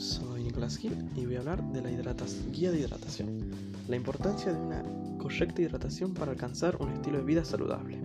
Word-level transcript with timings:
introducir 0.00 0.96
y 1.14 1.26
voy 1.26 1.36
a 1.36 1.40
hablar 1.40 1.62
de 1.72 1.82
la 1.82 1.90
guía 2.52 2.70
de 2.70 2.80
hidratación. 2.80 3.50
La 3.86 3.96
importancia 3.96 4.50
de 4.50 4.58
una 4.58 4.82
correcta 5.18 5.60
hidratación 5.60 6.14
para 6.14 6.32
alcanzar 6.32 6.76
un 6.80 6.90
estilo 6.90 7.18
de 7.18 7.24
vida 7.24 7.44
saludable. 7.44 8.00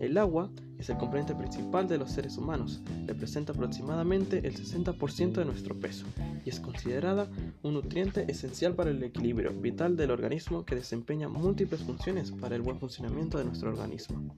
El 0.00 0.16
agua 0.16 0.50
es 0.78 0.88
el 0.88 0.96
componente 0.96 1.34
principal 1.34 1.86
de 1.86 1.98
los 1.98 2.10
seres 2.10 2.38
humanos, 2.38 2.80
representa 3.06 3.52
aproximadamente 3.52 4.38
el 4.46 4.54
60% 4.54 5.32
de 5.32 5.44
nuestro 5.44 5.78
peso 5.78 6.06
y 6.44 6.48
es 6.48 6.60
considerada 6.60 7.28
un 7.62 7.74
nutriente 7.74 8.24
esencial 8.30 8.74
para 8.74 8.90
el 8.90 9.02
equilibrio 9.02 9.52
vital 9.52 9.96
del 9.96 10.12
organismo 10.12 10.64
que 10.64 10.76
desempeña 10.76 11.28
múltiples 11.28 11.82
funciones 11.82 12.30
para 12.32 12.56
el 12.56 12.62
buen 12.62 12.78
funcionamiento 12.78 13.36
de 13.38 13.44
nuestro 13.44 13.68
organismo. 13.68 14.34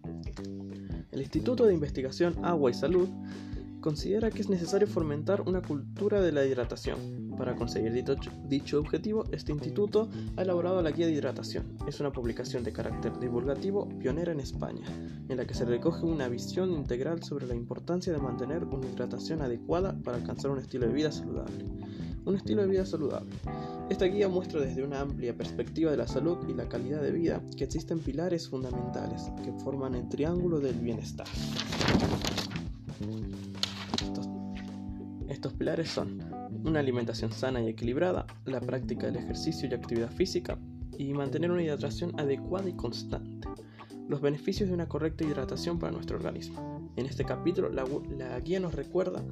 El 1.12 1.20
Instituto 1.20 1.66
de 1.66 1.74
Investigación 1.74 2.34
Agua 2.44 2.70
y 2.70 2.74
Salud 2.74 3.08
considera 3.86 4.32
que 4.32 4.42
es 4.42 4.48
necesario 4.48 4.88
fomentar 4.88 5.42
una 5.42 5.62
cultura 5.62 6.20
de 6.20 6.32
la 6.32 6.44
hidratación. 6.44 7.30
Para 7.38 7.54
conseguir 7.54 7.92
dicho, 8.48 8.80
objetivo, 8.80 9.22
este 9.30 9.52
instituto 9.52 10.08
ha 10.36 10.42
elaborado 10.42 10.82
la 10.82 10.90
Guía 10.90 11.06
de 11.06 11.12
Hidratación. 11.12 11.78
Es 11.86 12.00
una 12.00 12.10
publicación 12.10 12.64
de 12.64 12.72
carácter 12.72 13.16
divulgativo 13.20 13.88
pionera 14.00 14.32
en 14.32 14.40
España, 14.40 14.84
en 15.28 15.36
la 15.36 15.46
que 15.46 15.54
se 15.54 15.64
recoge 15.64 16.04
una 16.04 16.26
visión 16.26 16.72
integral 16.72 17.22
sobre 17.22 17.46
la 17.46 17.54
importancia 17.54 18.12
de 18.12 18.18
mantener 18.18 18.64
una 18.64 18.88
hidratación 18.88 19.40
adecuada 19.40 19.96
para 20.02 20.16
alcanzar 20.16 20.50
un 20.50 20.58
estilo 20.58 20.88
de 20.88 20.92
vida 20.92 21.12
saludable. 21.12 21.64
Un 22.24 22.34
estilo 22.34 22.62
de 22.62 22.68
vida 22.68 22.84
saludable. 22.84 23.30
Esta 23.88 24.06
guía 24.06 24.28
muestra 24.28 24.60
desde 24.60 24.82
una 24.82 24.98
amplia 24.98 25.32
perspectiva 25.36 25.92
de 25.92 25.96
la 25.96 26.08
salud 26.08 26.38
y 26.48 26.54
la 26.54 26.68
calidad 26.68 27.02
de 27.02 27.12
vida 27.12 27.40
que 27.56 27.62
existen 27.62 28.00
pilares 28.00 28.48
fundamentales 28.48 29.30
que 29.44 29.52
forman 29.62 29.94
el 29.94 30.08
triángulo 30.08 30.58
del 30.58 30.74
bienestar. 30.74 31.28
Estos 35.36 35.52
pilares 35.52 35.90
son 35.90 36.22
una 36.64 36.80
alimentación 36.80 37.30
sana 37.30 37.60
y 37.60 37.68
equilibrada, 37.68 38.26
la 38.46 38.58
práctica 38.58 39.04
del 39.04 39.16
ejercicio 39.16 39.68
y 39.68 39.74
actividad 39.74 40.10
física 40.10 40.58
y 40.96 41.12
mantener 41.12 41.50
una 41.50 41.62
hidratación 41.62 42.18
adecuada 42.18 42.70
y 42.70 42.72
constante. 42.72 43.46
Los 44.08 44.22
beneficios 44.22 44.70
de 44.70 44.74
una 44.74 44.88
correcta 44.88 45.24
hidratación 45.24 45.78
para 45.78 45.92
nuestro 45.92 46.16
organismo. 46.16 46.90
En 46.96 47.04
este 47.04 47.26
capítulo 47.26 47.68
la, 47.68 48.40
guía 48.40 48.60
nos 48.60 48.74
recuerda 48.74 49.22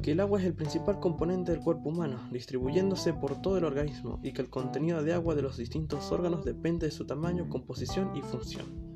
que 0.00 0.12
el 0.12 0.20
agua 0.20 0.38
es 0.38 0.46
el 0.46 0.54
principal 0.54 1.00
componente 1.00 1.50
del 1.50 1.62
cuerpo 1.62 1.88
humano, 1.88 2.28
distribuyéndose 2.30 3.12
por 3.12 3.42
todo 3.42 3.58
el 3.58 3.64
organismo 3.64 4.20
y 4.22 4.32
que 4.32 4.42
el 4.42 4.50
contenido 4.50 5.02
de 5.02 5.14
agua 5.14 5.34
de 5.34 5.42
los 5.42 5.56
distintos 5.56 6.12
órganos 6.12 6.44
depende 6.44 6.86
de 6.86 6.92
su 6.92 7.06
tamaño, 7.06 7.48
composición 7.48 8.16
y 8.16 8.22
función. 8.22 8.89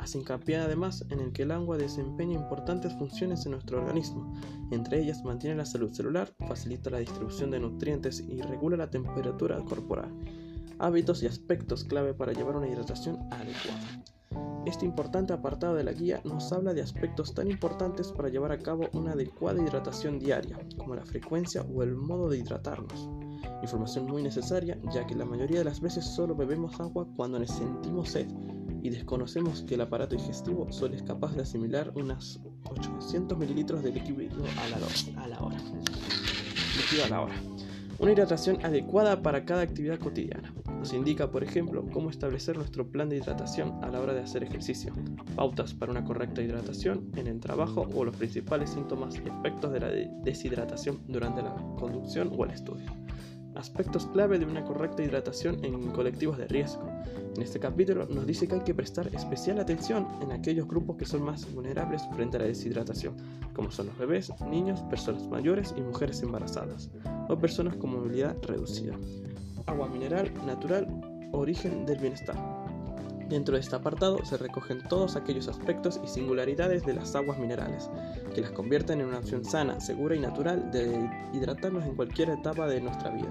Hace 0.00 0.16
hincapié 0.18 0.56
además 0.56 1.04
en 1.10 1.20
el 1.20 1.30
que 1.30 1.42
el 1.42 1.50
agua 1.50 1.76
desempeña 1.76 2.34
importantes 2.34 2.94
funciones 2.94 3.44
en 3.44 3.52
nuestro 3.52 3.78
organismo, 3.78 4.32
entre 4.70 4.98
ellas 4.98 5.22
mantiene 5.24 5.56
la 5.56 5.66
salud 5.66 5.92
celular, 5.92 6.32
facilita 6.48 6.88
la 6.88 7.00
distribución 7.00 7.50
de 7.50 7.60
nutrientes 7.60 8.20
y 8.26 8.40
regula 8.40 8.78
la 8.78 8.90
temperatura 8.90 9.62
corporal, 9.62 10.10
hábitos 10.78 11.22
y 11.22 11.26
aspectos 11.26 11.84
clave 11.84 12.14
para 12.14 12.32
llevar 12.32 12.56
una 12.56 12.68
hidratación 12.68 13.18
adecuada. 13.30 14.02
Este 14.64 14.86
importante 14.86 15.34
apartado 15.34 15.74
de 15.74 15.84
la 15.84 15.92
guía 15.92 16.22
nos 16.24 16.50
habla 16.50 16.72
de 16.72 16.80
aspectos 16.80 17.34
tan 17.34 17.50
importantes 17.50 18.10
para 18.10 18.30
llevar 18.30 18.52
a 18.52 18.58
cabo 18.58 18.88
una 18.94 19.12
adecuada 19.12 19.62
hidratación 19.62 20.18
diaria, 20.18 20.58
como 20.78 20.94
la 20.94 21.04
frecuencia 21.04 21.62
o 21.62 21.82
el 21.82 21.94
modo 21.94 22.30
de 22.30 22.38
hidratarnos. 22.38 23.10
Información 23.62 24.06
muy 24.06 24.22
necesaria, 24.22 24.78
ya 24.92 25.06
que 25.06 25.14
la 25.14 25.26
mayoría 25.26 25.58
de 25.58 25.64
las 25.64 25.80
veces 25.80 26.06
solo 26.06 26.34
bebemos 26.34 26.80
agua 26.80 27.06
cuando 27.16 27.38
nos 27.38 27.50
sentimos 27.50 28.10
sed 28.10 28.28
y 28.82 28.90
desconocemos 28.90 29.62
que 29.62 29.74
el 29.74 29.80
aparato 29.82 30.16
digestivo 30.16 30.70
solo 30.72 30.94
es 30.94 31.02
capaz 31.02 31.34
de 31.34 31.42
asimilar 31.42 31.92
unas 31.94 32.40
800 32.64 33.38
mililitros 33.38 33.82
de 33.82 33.92
líquido 33.92 34.44
a 34.58 34.68
la, 34.68 35.22
a 35.22 35.28
la 35.28 35.40
hora. 35.40 35.58
Líquido 36.76 37.04
a 37.04 37.08
la 37.08 37.20
hora. 37.22 37.34
Una 37.98 38.12
hidratación 38.12 38.64
adecuada 38.64 39.20
para 39.20 39.44
cada 39.44 39.60
actividad 39.60 39.98
cotidiana. 39.98 40.54
Nos 40.78 40.94
indica, 40.94 41.30
por 41.30 41.44
ejemplo, 41.44 41.84
cómo 41.92 42.08
establecer 42.08 42.56
nuestro 42.56 42.90
plan 42.90 43.10
de 43.10 43.18
hidratación 43.18 43.84
a 43.84 43.88
la 43.88 44.00
hora 44.00 44.14
de 44.14 44.20
hacer 44.20 44.42
ejercicio, 44.42 44.94
pautas 45.36 45.74
para 45.74 45.92
una 45.92 46.04
correcta 46.04 46.40
hidratación 46.40 47.10
en 47.16 47.26
el 47.26 47.40
trabajo 47.40 47.86
o 47.94 48.04
los 48.04 48.16
principales 48.16 48.70
síntomas 48.70 49.16
y 49.16 49.28
efectos 49.28 49.72
de 49.72 49.80
la 49.80 49.90
deshidratación 50.24 51.02
durante 51.08 51.42
la 51.42 51.54
conducción 51.78 52.32
o 52.34 52.44
el 52.46 52.52
estudio 52.52 52.86
aspectos 53.54 54.06
clave 54.06 54.38
de 54.38 54.46
una 54.46 54.64
correcta 54.64 55.02
hidratación 55.02 55.64
en 55.64 55.90
colectivos 55.90 56.38
de 56.38 56.46
riesgo. 56.46 56.88
En 57.36 57.42
este 57.42 57.60
capítulo 57.60 58.06
nos 58.06 58.26
dice 58.26 58.46
que 58.46 58.54
hay 58.56 58.60
que 58.60 58.74
prestar 58.74 59.08
especial 59.14 59.60
atención 59.60 60.06
en 60.20 60.32
aquellos 60.32 60.66
grupos 60.66 60.96
que 60.96 61.06
son 61.06 61.22
más 61.22 61.52
vulnerables 61.52 62.02
frente 62.14 62.36
a 62.36 62.40
la 62.40 62.46
deshidratación, 62.46 63.14
como 63.54 63.70
son 63.70 63.86
los 63.86 63.98
bebés, 63.98 64.32
niños, 64.48 64.80
personas 64.82 65.26
mayores 65.28 65.74
y 65.76 65.80
mujeres 65.80 66.22
embarazadas, 66.22 66.90
o 67.28 67.38
personas 67.38 67.76
con 67.76 67.92
movilidad 67.92 68.36
reducida. 68.42 68.94
Agua 69.66 69.88
mineral, 69.88 70.32
natural, 70.46 70.88
origen 71.32 71.86
del 71.86 71.98
bienestar. 71.98 72.59
Dentro 73.30 73.54
de 73.54 73.60
este 73.60 73.76
apartado 73.76 74.24
se 74.24 74.36
recogen 74.36 74.82
todos 74.88 75.14
aquellos 75.14 75.46
aspectos 75.46 76.00
y 76.04 76.08
singularidades 76.08 76.84
de 76.84 76.94
las 76.94 77.14
aguas 77.14 77.38
minerales, 77.38 77.88
que 78.34 78.40
las 78.40 78.50
convierten 78.50 79.00
en 79.00 79.06
una 79.06 79.20
opción 79.20 79.44
sana, 79.44 79.78
segura 79.78 80.16
y 80.16 80.18
natural 80.18 80.72
de 80.72 81.08
hidratarnos 81.32 81.84
en 81.84 81.94
cualquier 81.94 82.30
etapa 82.30 82.66
de 82.66 82.80
nuestra 82.80 83.10
vida 83.10 83.28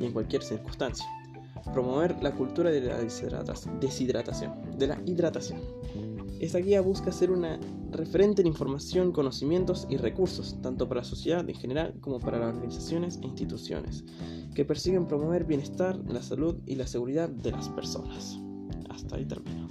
y 0.00 0.06
en 0.06 0.12
cualquier 0.12 0.42
circunstancia. 0.42 1.06
Promover 1.72 2.20
la 2.24 2.32
cultura 2.32 2.70
de 2.70 2.80
la 2.80 2.98
deshidratación, 2.98 3.80
de 4.76 4.86
la 4.88 5.00
hidratación. 5.06 5.60
Esta 6.40 6.58
guía 6.58 6.80
busca 6.80 7.12
ser 7.12 7.30
una 7.30 7.60
referente 7.92 8.42
en 8.42 8.48
información, 8.48 9.12
conocimientos 9.12 9.86
y 9.88 9.96
recursos, 9.96 10.60
tanto 10.60 10.88
para 10.88 11.02
la 11.02 11.06
sociedad 11.06 11.48
en 11.48 11.54
general 11.54 11.94
como 12.00 12.18
para 12.18 12.40
las 12.40 12.52
organizaciones 12.52 13.20
e 13.22 13.26
instituciones, 13.26 14.04
que 14.56 14.64
persiguen 14.64 15.06
promover 15.06 15.44
bienestar, 15.44 15.96
la 16.08 16.20
salud 16.20 16.56
y 16.66 16.74
la 16.74 16.88
seguridad 16.88 17.28
de 17.28 17.52
las 17.52 17.68
personas 17.68 18.40
hasta 18.88 19.16
ahí 19.16 19.24
termino. 19.24 19.66